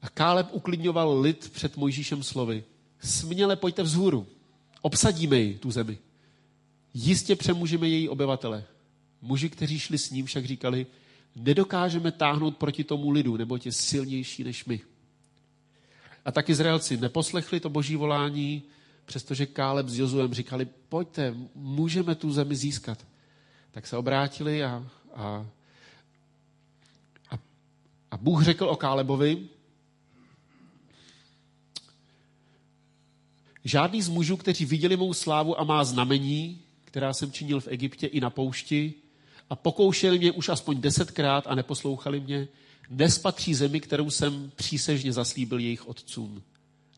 [0.03, 2.65] A Káleb uklidňoval lid před Mojžíšem slovy.
[3.01, 4.27] Směle pojďte vzhůru.
[4.81, 5.99] Obsadíme ji, tu zemi.
[6.95, 8.65] Jistě přemůžeme její obyvatele.
[9.23, 10.87] Muži, kteří šli s ním, však říkali,
[11.37, 14.81] nedokážeme táhnout proti tomu lidu, nebo je silnější než my.
[16.25, 18.63] A tak Izraelci neposlechli to boží volání,
[19.05, 23.07] přestože Káleb s Jozuem říkali, pojďte, můžeme tu zemi získat.
[23.71, 25.47] Tak se obrátili a, a,
[27.31, 27.39] a,
[28.11, 29.49] a Bůh řekl o Kálebovi,
[33.65, 38.07] Žádný z mužů, kteří viděli mou slávu a má znamení, která jsem činil v Egyptě
[38.07, 38.95] i na poušti,
[39.51, 42.49] a pokoušeli mě už aspoň desetkrát a neposlouchali mě,
[42.91, 46.43] nespatří zemi, kterou jsem přísežně zaslíbil jejich otcům.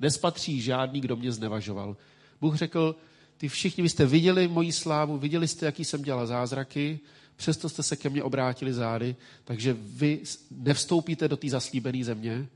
[0.00, 1.96] Nespatří žádný, kdo mě znevažoval.
[2.40, 2.96] Bůh řekl,
[3.36, 7.00] ty všichni, vy jste viděli moji slávu, viděli jste, jaký jsem dělal zázraky,
[7.36, 12.48] přesto jste se ke mně obrátili zády, takže vy nevstoupíte do té zaslíbené země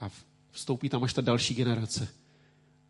[0.00, 0.10] a
[0.50, 2.08] vstoupí tam až ta další generace.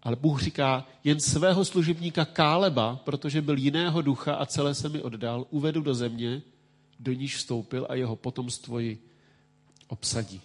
[0.02, 5.02] Ale Bůh říká, jen svého služebníka Káleba, protože byl jiného ducha a celé se mi
[5.02, 6.42] oddal, uvedu do země,
[7.00, 8.98] do níž vstoupil a jeho potomstvo ji
[9.88, 10.40] obsadí.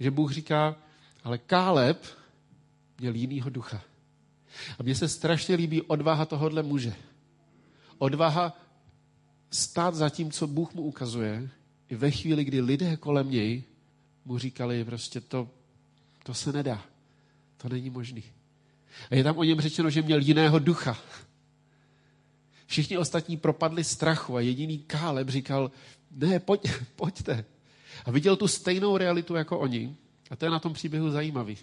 [0.00, 0.76] Že Bůh říká,
[1.24, 2.04] ale Káleb
[3.00, 3.82] měl jinýho ducha.
[4.78, 6.94] A mně se strašně líbí odvaha tohohle muže.
[7.98, 8.56] Odvaha
[9.50, 11.48] stát za tím, co Bůh mu ukazuje,
[11.88, 13.64] i ve chvíli, kdy lidé kolem něj
[14.24, 15.48] mu říkali, prostě to,
[16.22, 16.82] to se nedá.
[17.56, 18.24] To není možný.
[19.10, 20.98] A je tam o něm řečeno, že měl jiného ducha.
[22.66, 25.70] Všichni ostatní propadli strachu a jediný Káleb říkal,
[26.10, 27.44] ne, pojď, pojďte.
[28.04, 29.96] A viděl tu stejnou realitu jako oni.
[30.30, 31.58] A to je na tom příběhu zajímavý.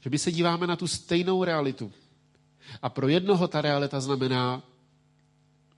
[0.00, 1.92] Že my se díváme na tu stejnou realitu.
[2.82, 4.62] A pro jednoho ta realita znamená,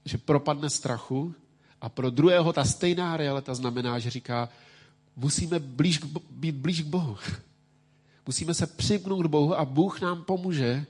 [0.04, 1.34] že propadne strachu,
[1.80, 4.48] a pro druhého ta stejná realita znamená, že říká,
[5.16, 7.16] musíme blíž, být blíž k Bohu.
[8.26, 10.86] Musíme se připnout k Bohu a Bůh nám pomůže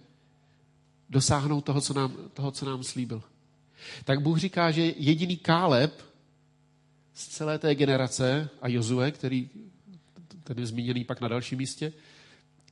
[1.11, 3.23] dosáhnout toho, co nám, toho, co nám slíbil.
[4.05, 6.03] Tak Bůh říká, že jediný Káleb
[7.15, 9.51] z celé té generace a Jozue, který
[10.45, 11.93] ten je zmíněný pak na dalším místě,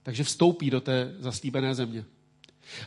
[0.03, 2.05] takže vstoupí do té zaslíbené země.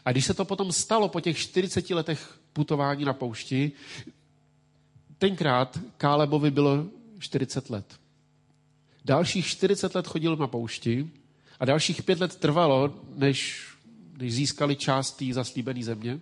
[0.05, 3.71] A když se to potom stalo po těch 40 letech putování na poušti,
[5.17, 6.85] tenkrát Kálebovi bylo
[7.19, 7.99] 40 let.
[9.05, 11.09] Dalších 40 let chodil na poušti
[11.59, 13.67] a dalších pět let trvalo, než,
[14.17, 16.19] než získali část té zaslíbené země.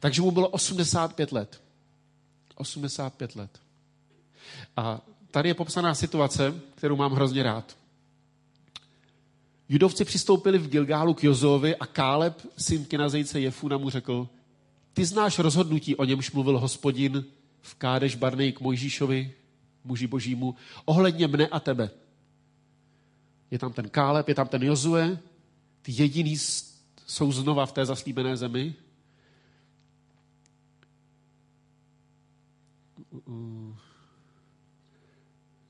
[0.00, 1.62] Takže mu bylo 85 let.
[2.54, 3.60] 85 let.
[4.76, 7.76] A tady je popsaná situace, kterou mám hrozně rád.
[9.68, 14.28] Judovci přistoupili v Gilgálu k Jozovi a Káleb, syn Kenazejce Jefuna, mu řekl,
[14.92, 17.24] ty znáš rozhodnutí, o němž mluvil hospodin
[17.62, 19.32] v Kádeš Barnej k Mojžíšovi,
[19.84, 21.90] muži božímu, ohledně mne a tebe.
[23.50, 25.18] Je tam ten Káleb, je tam ten Jozue,
[25.82, 26.38] ty jediný
[27.06, 28.74] jsou znova v té zaslíbené zemi.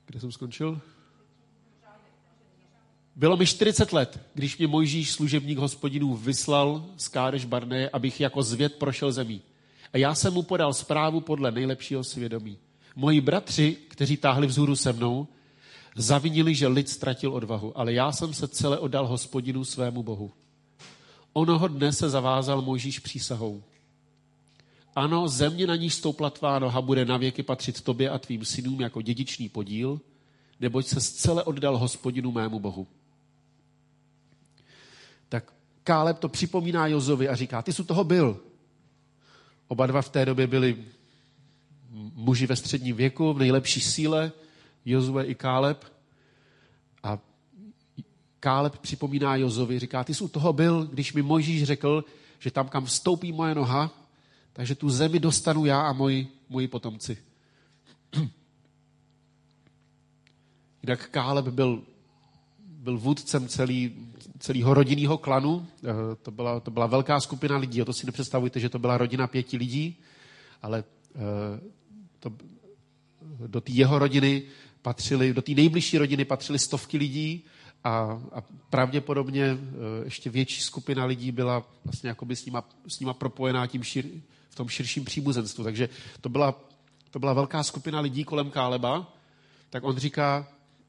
[0.05, 0.81] Kde jsem skončil?
[3.15, 8.43] Bylo mi 40 let, když mě Mojžíš, služebník hospodinů, vyslal z Kádeš Barné, abych jako
[8.43, 9.41] zvěd prošel zemí.
[9.93, 12.57] A já jsem mu podal zprávu podle nejlepšího svědomí.
[12.95, 15.27] Moji bratři, kteří táhli vzhůru se mnou,
[15.95, 20.31] zavinili, že lid ztratil odvahu, ale já jsem se celé oddal hospodinu svému bohu.
[21.33, 23.63] Onoho dne se zavázal Mojžíš přísahou.
[24.95, 29.01] Ano, země na níž stoupla tvá noha bude navěky patřit tobě a tvým synům jako
[29.01, 29.99] dědičný podíl,
[30.59, 32.87] neboť se zcela oddal hospodinu mému bohu.
[35.29, 38.39] Tak Káleb to připomíná Jozovi a říká, ty jsi toho byl.
[39.67, 40.85] Oba dva v té době byli
[42.15, 44.31] muži ve středním věku, v nejlepší síle,
[44.85, 45.85] Jozue i Káleb.
[47.03, 47.19] A
[48.39, 52.05] Káleb připomíná Jozovi, říká, ty jsi u toho byl, když mi Mojžíš řekl,
[52.39, 53.91] že tam, kam vstoupí moje noha,
[54.53, 57.17] takže tu zemi dostanu já a moji, moji potomci.
[60.83, 61.83] Jinak Káleb byl,
[62.59, 63.95] byl vůdcem celý,
[64.39, 65.67] celého rodinného klanu.
[65.83, 65.87] Eh,
[66.21, 67.81] to byla, to byla velká skupina lidí.
[67.81, 69.97] O to si nepředstavujte, že to byla rodina pěti lidí,
[70.61, 70.83] ale
[71.15, 71.19] eh,
[72.19, 72.31] to,
[73.47, 74.43] do té jeho rodiny
[74.81, 77.43] patřili, do té nejbližší rodiny patřily stovky lidí
[77.83, 79.57] a, a pravděpodobně eh,
[80.03, 84.05] ještě větší skupina lidí byla vlastně s nima, s nima propojená tím šir,
[84.49, 85.63] v tom širším příbuzenstvu.
[85.63, 85.89] Takže
[86.21, 86.59] to byla,
[87.11, 89.13] to byla velká skupina lidí kolem Káleba.
[89.69, 90.47] Tak on říká,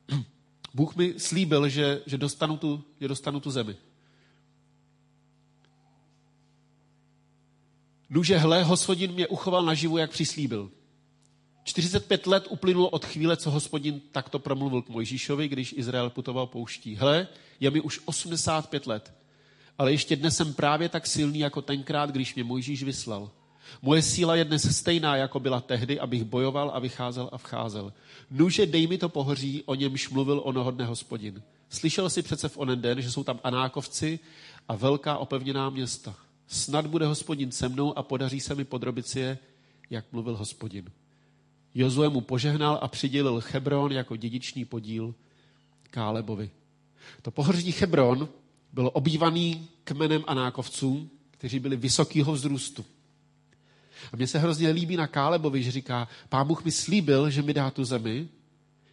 [0.75, 3.77] Bůh mi slíbil, že, že, dostanu tu, že dostanu tu zemi.
[8.11, 10.71] Nuže hle, hospodin mě uchoval naživu, jak přislíbil.
[11.65, 16.95] 45 let uplynulo od chvíle, co hospodin takto promluvil k Mojžíšovi, když Izrael putoval pouští.
[16.95, 17.29] Hle,
[17.61, 19.15] je mi už 85 let,
[19.79, 23.31] ale ještě dnes jsem právě tak silný jako tenkrát, když mě Mojžíš vyslal.
[23.83, 27.93] Moje síla je dnes stejná, jako byla tehdy, abych bojoval a vycházel a vcházel.
[28.31, 31.43] Nuže dej mi to pohoří, o němž mluvil onohodne hospodin.
[31.69, 34.19] Slyšel si přece v onen den, že jsou tam Anákovci
[34.69, 36.15] a velká opevněná města.
[36.47, 39.39] Snad bude hospodin se mnou a podaří se mi podrobit si je,
[39.91, 40.85] jak mluvil hospodin.
[41.75, 45.15] Jozue mu požehnal a přidělil Chebron jako dědičný podíl
[45.91, 46.51] Kálebovi.
[47.23, 48.29] To pohoří Chebron
[48.73, 52.85] bylo obývaný kmenem Anákovců, kteří byli vysokého vzrůstu.
[54.13, 57.55] A mně se hrozně líbí na Kálebovi, že říká, pán Bůh mi slíbil, že mi
[57.55, 58.29] dá tu zemi.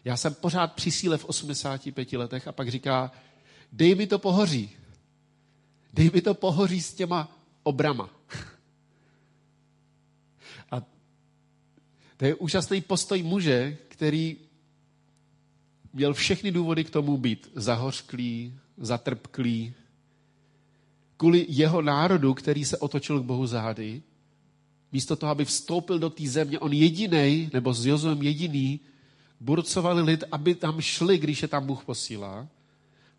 [0.06, 3.12] Já jsem pořád při síle v 85 letech a pak říká,
[3.72, 4.70] dej mi to pohoří.
[5.94, 7.32] Dej mi to pohoří s těma
[7.64, 8.10] obrama.
[10.72, 10.82] A
[12.20, 14.38] to je úžasný postoj muže, který
[15.94, 19.74] měl všechny důvody k tomu být zahořklý, zatrpklý.
[21.18, 24.02] Kvůli jeho národu, který se otočil k Bohu zády,
[24.92, 28.80] místo toho, aby vstoupil do té země, on jediný, nebo s Jozem jediný,
[29.40, 32.48] burcovali lid, aby tam šli, když je tam Bůh posílá.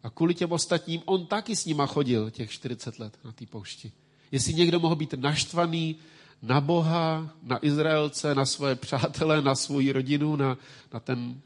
[0.03, 3.93] A kvůli těm ostatním, on taky s nima chodil těch 40 let na té poušti.
[4.33, 5.97] Jestli někdo mohl být naštvaný
[6.43, 10.59] na Boha, na Izraelce, na svoje přátele, na svou rodinu, na,
[10.93, 11.41] na, ten,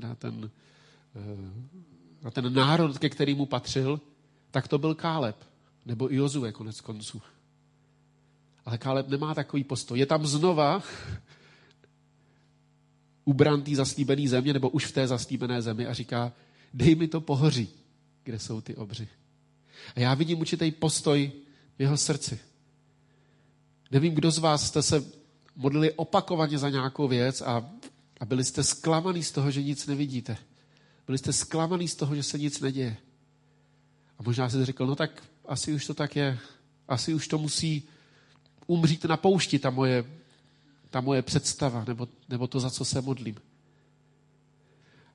[0.00, 0.50] na, ten,
[1.16, 1.72] eh,
[2.22, 4.00] na ten národ, ke kterému patřil,
[4.50, 5.36] tak to byl Káleb,
[5.86, 7.22] nebo i Jozue konec konců.
[8.64, 9.98] Ale Káleb nemá takový postoj.
[9.98, 10.82] Je tam znova
[13.24, 16.32] ubran té zaslíbené země, nebo už v té zaslíbené zemi a říká,
[16.74, 17.68] dej mi to pohoří,
[18.24, 19.08] kde jsou ty obři.
[19.96, 21.32] A já vidím určitý postoj
[21.78, 22.49] v jeho srdci.
[23.90, 25.04] Nevím, kdo z vás jste se
[25.56, 27.70] modlili opakovaně za nějakou věc a,
[28.20, 30.36] a byli jste zklamaný z toho, že nic nevidíte.
[31.06, 32.96] Byli jste zklamaný z toho, že se nic neděje.
[34.18, 36.38] A možná jste řekl, no tak asi už to tak je.
[36.88, 37.82] Asi už to musí
[38.66, 40.04] umřít na poušti, ta moje,
[40.90, 43.36] ta moje představa, nebo, nebo to, za co se modlím.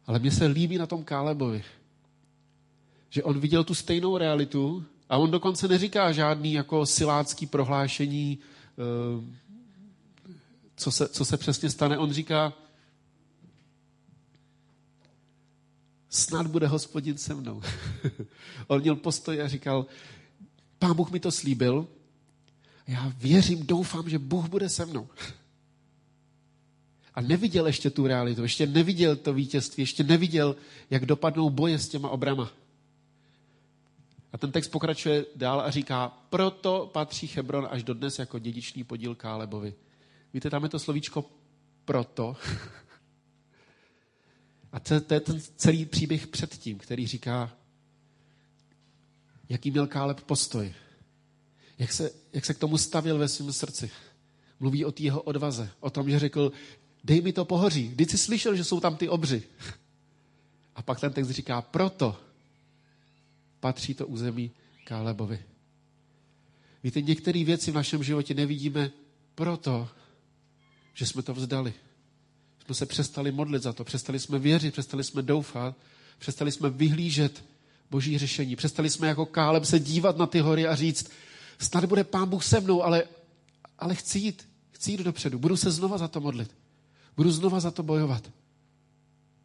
[0.07, 1.63] Ale mně se líbí na tom Kálebovi,
[3.09, 8.39] že on viděl tu stejnou realitu a on dokonce neříká žádný jako silácký prohlášení,
[10.75, 11.97] co se, co se přesně stane.
[11.97, 12.53] On říká,
[16.09, 17.61] snad bude hospodin se mnou.
[18.67, 19.85] on měl postoj a říkal,
[20.79, 21.87] pán Bůh mi to slíbil,
[22.87, 25.07] já věřím, doufám, že Bůh bude se mnou.
[27.13, 30.55] A neviděl ještě tu realitu, ještě neviděl to vítězství, ještě neviděl,
[30.89, 32.51] jak dopadnou boje s těma obrama.
[34.35, 39.15] A ten text pokračuje dál a říká, proto patří Hebron až dodnes jako dědičný podíl
[39.15, 39.73] Kálebovi.
[40.33, 41.25] Víte, tam je to slovíčko
[41.85, 42.35] proto.
[44.71, 47.51] A to, to je ten celý příběh předtím, který říká,
[49.49, 50.73] jaký měl Káleb postoj
[51.79, 53.91] jak se, jak se k tomu stavil ve svém srdci.
[54.59, 56.51] Mluví o té jeho odvaze, o tom, že řekl,
[57.03, 57.87] dej mi to pohoří.
[57.87, 59.43] Vždyť jsi slyšel, že jsou tam ty obři.
[60.75, 62.24] A pak ten text říká, proto
[63.65, 64.51] patří to území
[64.83, 65.39] Kálebovi.
[66.83, 68.91] Víte, některé věci v našem životě nevidíme
[69.35, 69.89] proto,
[70.93, 71.73] že jsme to vzdali.
[72.65, 75.75] Jsme se přestali modlit za to, přestali jsme věřit, přestali jsme doufat,
[76.17, 77.43] přestali jsme vyhlížet
[77.91, 78.55] boží řešení.
[78.55, 81.09] Přestali jsme jako Káleb se dívat na ty hory a říct,
[81.59, 83.03] snad bude pán Bůh se mnou, ale,
[83.79, 85.39] ale chci jít, chci jít dopředu.
[85.39, 86.51] Budu se znova za to modlit.
[87.17, 88.29] Budu znova za to bojovat.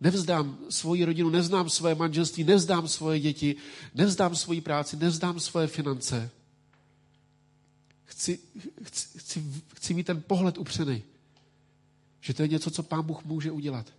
[0.00, 3.56] Nevzdám svoji rodinu, neznám svoje manželství, nevzdám svoje děti,
[3.94, 6.30] nevzdám svoji práci, nevzdám svoje finance.
[8.04, 8.38] Chci,
[8.82, 11.02] chci, chci, chci mít ten pohled upřený.
[12.20, 13.92] Že to je něco, co Pán Bůh může udělat.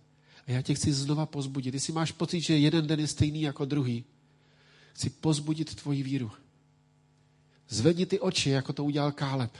[0.46, 1.74] A já tě chci znova pozbudit.
[1.74, 4.04] Jestli máš pocit, že jeden den je stejný jako druhý,
[4.92, 6.30] chci pozbudit tvoji víru.
[7.68, 9.56] Zvedni ty oči, jako to udělal Káleb.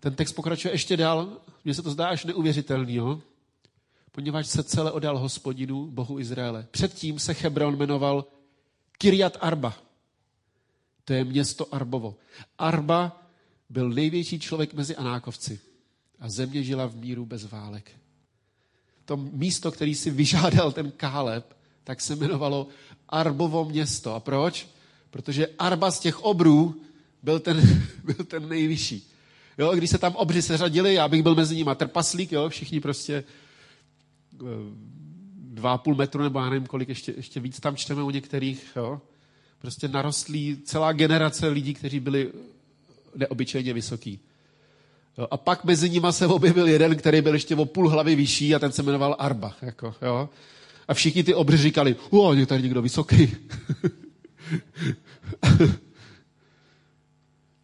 [0.00, 1.40] Ten text pokračuje ještě dál.
[1.64, 3.22] Mně se to zdá až neuvěřitelný, jo?
[4.12, 6.66] Poněvadž se celé odal hospodinu, Bohu Izraele.
[6.70, 8.24] Předtím se Hebron jmenoval
[8.98, 9.74] Kiriat Arba.
[11.04, 12.16] To je město Arbovo.
[12.58, 13.22] Arba
[13.70, 15.60] byl největší člověk mezi Anákovci
[16.20, 17.90] a země žila v míru bez válek.
[19.04, 22.66] To místo, který si vyžádal ten Káleb, tak se jmenovalo
[23.08, 24.14] Arbovo město.
[24.14, 24.68] A proč?
[25.10, 26.80] Protože Arba z těch obrů
[27.22, 29.10] byl ten, byl ten nejvyšší.
[29.58, 33.24] Jo, když se tam obři seřadili, já bych byl mezi nimi trpaslík, jo, všichni prostě
[35.34, 38.72] dva a půl metru, nebo já nevím kolik, ještě, ještě víc tam čteme u některých,
[38.76, 39.00] jo.
[39.58, 42.32] Prostě narostlí celá generace lidí, kteří byli
[43.16, 44.20] neobyčejně vysoký.
[45.18, 48.54] Jo, a pak mezi nimi se objevil jeden, který byl ještě o půl hlavy vyšší
[48.54, 49.56] a ten se jmenoval Arba.
[49.62, 50.28] Jako, jo.
[50.88, 53.36] A všichni ty obři říkali, o, je tady někdo vysoký.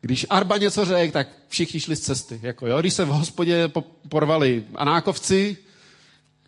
[0.01, 2.41] Když Arba něco řekl, tak všichni šli z cesty.
[2.43, 2.81] Jako, jo?
[2.81, 3.71] Když se v hospodě
[4.09, 5.57] porvali anákovci,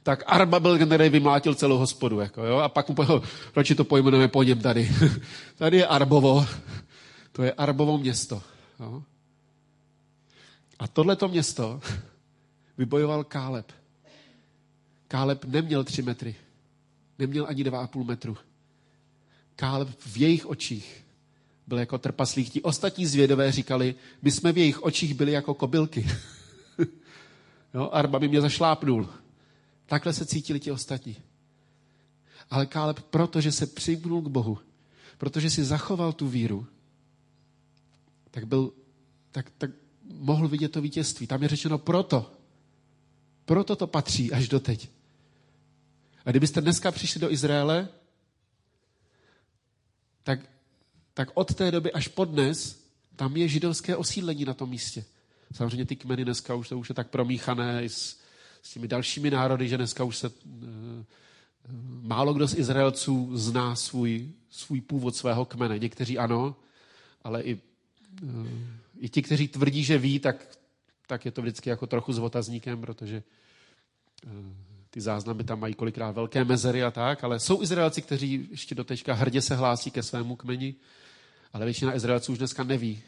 [0.09, 2.21] tak Arba byl, který vymlátil celou hospodu.
[2.21, 2.57] Jako, jo?
[2.57, 4.91] A pak mu povedal, proč to pojmenujeme po něm tady.
[5.59, 6.47] tady je Arbovo.
[7.33, 8.43] To je Arbovo město.
[8.81, 9.03] Jo?
[10.79, 11.81] A tohleto město
[12.79, 13.73] vybojoval Káleb.
[15.09, 16.35] Káleb neměl tři metry.
[17.19, 18.37] Neměl ani dva a půl metru.
[19.57, 21.05] Káleb v jejich očích
[21.67, 22.51] byl jako trpaslík.
[22.51, 26.07] Ti ostatní zvědové říkali, my jsme v jejich očích byli jako kobylky.
[27.75, 29.09] jo, Arba by mě zašlápnul.
[29.89, 31.17] Takhle se cítili ti ostatní.
[32.51, 34.59] Ale Káleb, protože se přimknul k Bohu,
[35.19, 36.67] protože si zachoval tu víru,
[38.31, 38.73] tak, byl,
[39.31, 39.71] tak, tak
[40.05, 41.27] mohl vidět to vítězství.
[41.27, 42.33] Tam je řečeno proto.
[43.45, 44.91] Proto to patří až do teď.
[46.25, 47.89] A kdybyste dneska přišli do Izraele,
[50.23, 50.41] tak
[51.19, 52.85] tak od té doby až po dnes
[53.17, 55.05] tam je židovské osídlení na tom místě.
[55.53, 58.19] Samozřejmě ty kmeny dneska už to už je tak promíchané s,
[58.69, 60.31] s těmi dalšími národy, že dneska už se e,
[62.03, 65.79] málo kdo z Izraelců zná svůj, svůj původ svého kmene.
[65.79, 66.57] Někteří ano,
[67.23, 67.59] ale i, e,
[68.99, 70.59] i ti, kteří tvrdí, že ví, tak,
[71.07, 73.23] tak je to vždycky jako trochu s otazníkem, protože e,
[74.91, 78.85] ty záznamy tam mají kolikrát velké mezery a tak, ale jsou Izraelci, kteří ještě do
[78.85, 80.75] teďka hrdě se hlásí ke svému kmeni
[81.53, 83.03] ale většina Izraelců už dneska neví,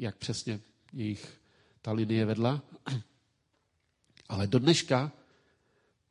[0.00, 0.60] jak přesně
[0.92, 1.40] jejich
[1.82, 2.62] ta linie vedla.
[4.28, 5.12] Ale do dneška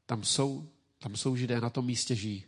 [0.06, 2.43] tam jsou, tam jsou židé, na tom místě žijí.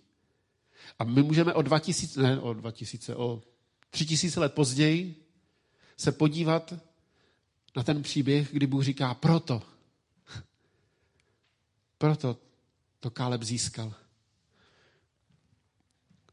[1.00, 3.42] A my můžeme o 2000, ne o 2000, o
[3.90, 5.24] 3000 let později
[5.98, 6.74] se podívat
[7.76, 9.62] na ten příběh, kdy Bůh říká, proto,
[11.98, 12.38] proto
[13.00, 13.94] to Káleb získal.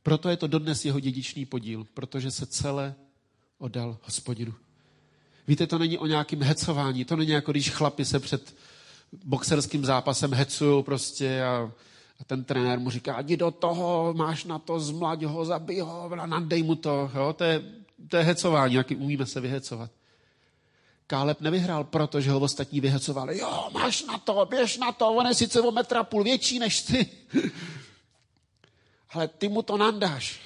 [0.02, 2.94] Proto je to dodnes jeho dědičný podíl, protože se celé
[3.58, 4.54] oddal hospodinu.
[5.48, 8.56] Víte, to není o nějakém hecování, to není jako když chlapi se před
[9.24, 11.72] boxerským zápasem hecují prostě a,
[12.20, 16.10] a ten trenér mu říká, jdi do toho, máš na to, zmlať ho, zabij ho,
[16.26, 17.10] nadej mu to.
[17.14, 17.32] Jo?
[17.32, 17.62] To, je,
[18.08, 19.90] to je hecování, jaký umíme se vyhecovat.
[21.06, 23.38] Káleb nevyhrál, protože ho ostatní vyhecovali.
[23.38, 26.82] Jo, máš na to, běž na to, on je sice o metra půl větší než
[26.82, 27.08] ty
[29.14, 30.40] ale ty mu to nandáš.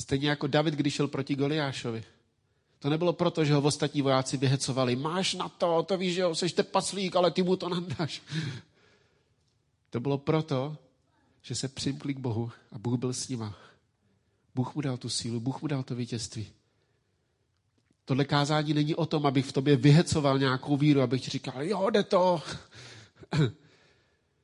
[0.00, 2.04] Stejně jako David, když šel proti Goliášovi.
[2.84, 4.96] To nebylo proto, že ho ostatní vojáci vyhecovali.
[4.96, 8.22] Máš na to, to víš, že jo, seš trpaslík, ale ty mu to nandáš.
[9.90, 10.76] To bylo proto,
[11.42, 13.56] že se přimkli k Bohu a Bůh byl s nima.
[14.54, 16.48] Bůh mu dal tu sílu, Bůh mu dal to vítězství.
[18.04, 21.90] Tohle kázání není o tom, abych v tobě vyhecoval nějakou víru, abych ti říkal, jo,
[21.90, 22.42] jde to.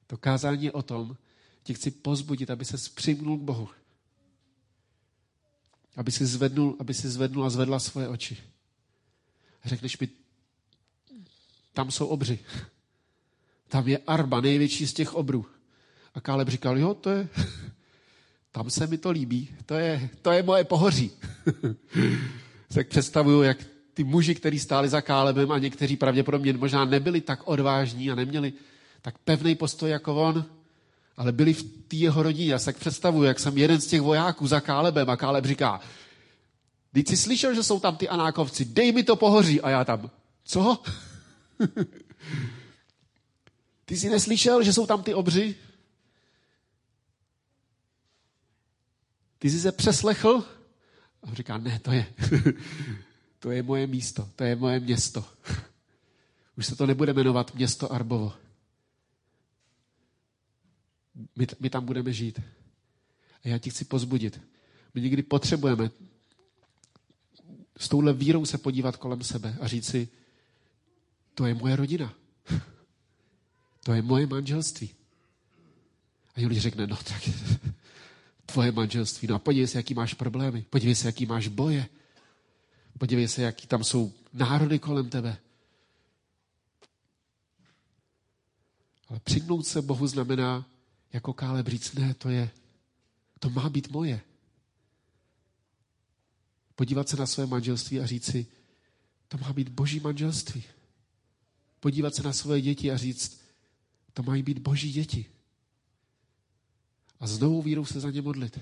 [0.07, 1.17] To kázání je o tom,
[1.63, 3.69] tě chci pozbudit, aby se přimnul k Bohu.
[5.97, 8.37] Aby si zvednul, aby si zvednul a zvedla svoje oči.
[9.65, 10.09] Řekneš mi,
[11.73, 12.39] tam jsou obři.
[13.69, 15.47] Tam je Arba, největší z těch obrů.
[16.15, 17.29] A Káleb říkal, jo, to je,
[18.53, 21.11] tam se mi to líbí, to je, to je moje pohoří.
[22.75, 23.59] tak představuju, jak
[23.95, 28.53] ty muži, kteří stáli za Kálebem a někteří pravděpodobně možná nebyli tak odvážní a neměli
[29.03, 30.45] tak pevný postoj jako on,
[31.21, 32.53] ale byli v té jeho rodině.
[32.53, 35.81] Já se tak představuju, jak jsem jeden z těch vojáků za Kálebem a Káleb říká,
[36.93, 39.61] když jsi slyšel, že jsou tam ty anákovci, dej mi to pohoří.
[39.61, 40.11] A já tam,
[40.45, 40.83] co?
[43.85, 45.55] Ty jsi neslyšel, že jsou tam ty obři?
[49.39, 50.45] Ty jsi se přeslechl?
[51.23, 52.07] A on říká, ne, to je,
[53.39, 55.25] to je moje místo, to je moje město.
[56.59, 58.33] Už se to nebude jmenovat město Arbovo.
[61.37, 62.41] My, my tam budeme žít.
[63.45, 64.41] A já ti chci pozbudit.
[64.95, 65.91] My někdy potřebujeme
[67.81, 70.09] s touhle vírou se podívat kolem sebe a říct si,
[71.35, 72.15] to je moje rodina.
[73.85, 74.91] To je moje manželství.
[76.35, 77.29] A Juli řekne, no tak
[78.47, 79.29] tvoje manželství.
[79.29, 80.65] No a podívej se, jaký máš problémy.
[80.71, 81.89] Podívej se, jaký máš boje.
[82.99, 85.39] Podívej se, jaký tam jsou národy kolem tebe.
[89.09, 90.67] Ale přignout se Bohu znamená
[91.13, 92.51] jako Káleb říct, ne, to je,
[93.39, 94.21] to má být moje.
[96.75, 98.47] Podívat se na své manželství a říct si,
[99.29, 100.65] to má být boží manželství.
[101.81, 103.41] Podívat se na svoje děti a říct,
[104.13, 105.27] to mají být boží děti.
[107.21, 108.61] A znovu vírou se za ně modlit.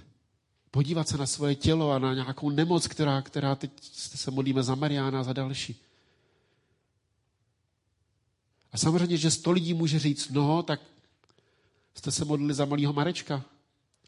[0.71, 4.75] Podívat se na svoje tělo a na nějakou nemoc, která, která teď se modlíme za
[4.75, 5.77] Mariána a za další.
[8.73, 10.81] A samozřejmě, že sto lidí může říct, no, tak
[11.99, 13.45] jste se modlili za malého Marečka.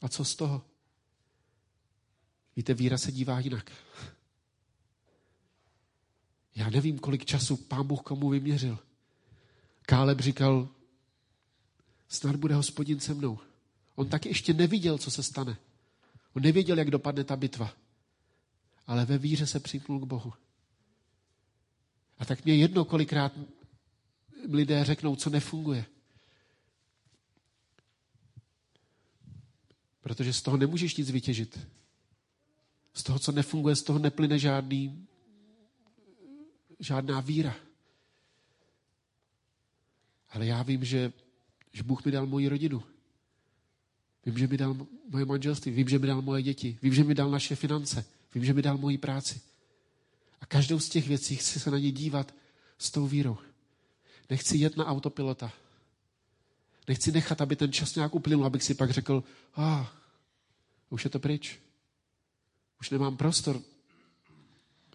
[0.02, 0.62] A co z toho?
[2.56, 3.72] Víte, víra se dívá jinak.
[6.54, 8.78] Já nevím, kolik času pán Bůh komu vyměřil.
[9.82, 10.68] Káleb říkal,
[12.08, 13.38] snad bude hospodin se mnou.
[13.94, 15.56] On taky ještě neviděl, co se stane.
[16.32, 17.74] On nevěděl, jak dopadne ta bitva.
[18.86, 20.32] Ale ve víře se připnul k Bohu.
[22.18, 23.32] A tak mě jedno, kolikrát
[24.48, 25.84] lidé řeknou, co nefunguje.
[30.02, 31.58] Protože z toho nemůžeš nic vytěžit.
[32.94, 35.06] Z toho, co nefunguje, z toho neplyne žádný,
[36.78, 37.56] žádná víra.
[40.30, 41.12] Ale já vím, že,
[41.72, 42.82] že Bůh mi dal moji rodinu.
[44.26, 47.14] Vím, že mi dal moje manželství, vím, že mi dal moje děti, vím, že mi
[47.14, 49.40] dal naše finance, vím, že mi dal moji práci.
[50.40, 52.34] A každou z těch věcí chci se na ně dívat
[52.78, 53.36] s tou vírou.
[54.30, 55.52] Nechci jet na autopilota.
[56.88, 59.24] Nechci nechat, aby ten čas nějak uplynul, abych si pak řekl,
[59.54, 59.86] a ah,
[60.90, 61.58] už je to pryč.
[62.80, 63.62] Už nemám prostor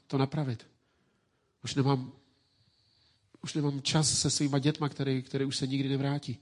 [0.08, 0.68] to napravit.
[1.64, 2.12] Už nemám,
[3.42, 6.38] už nemám čas se svýma dětma, který, který už se nikdy nevrátí.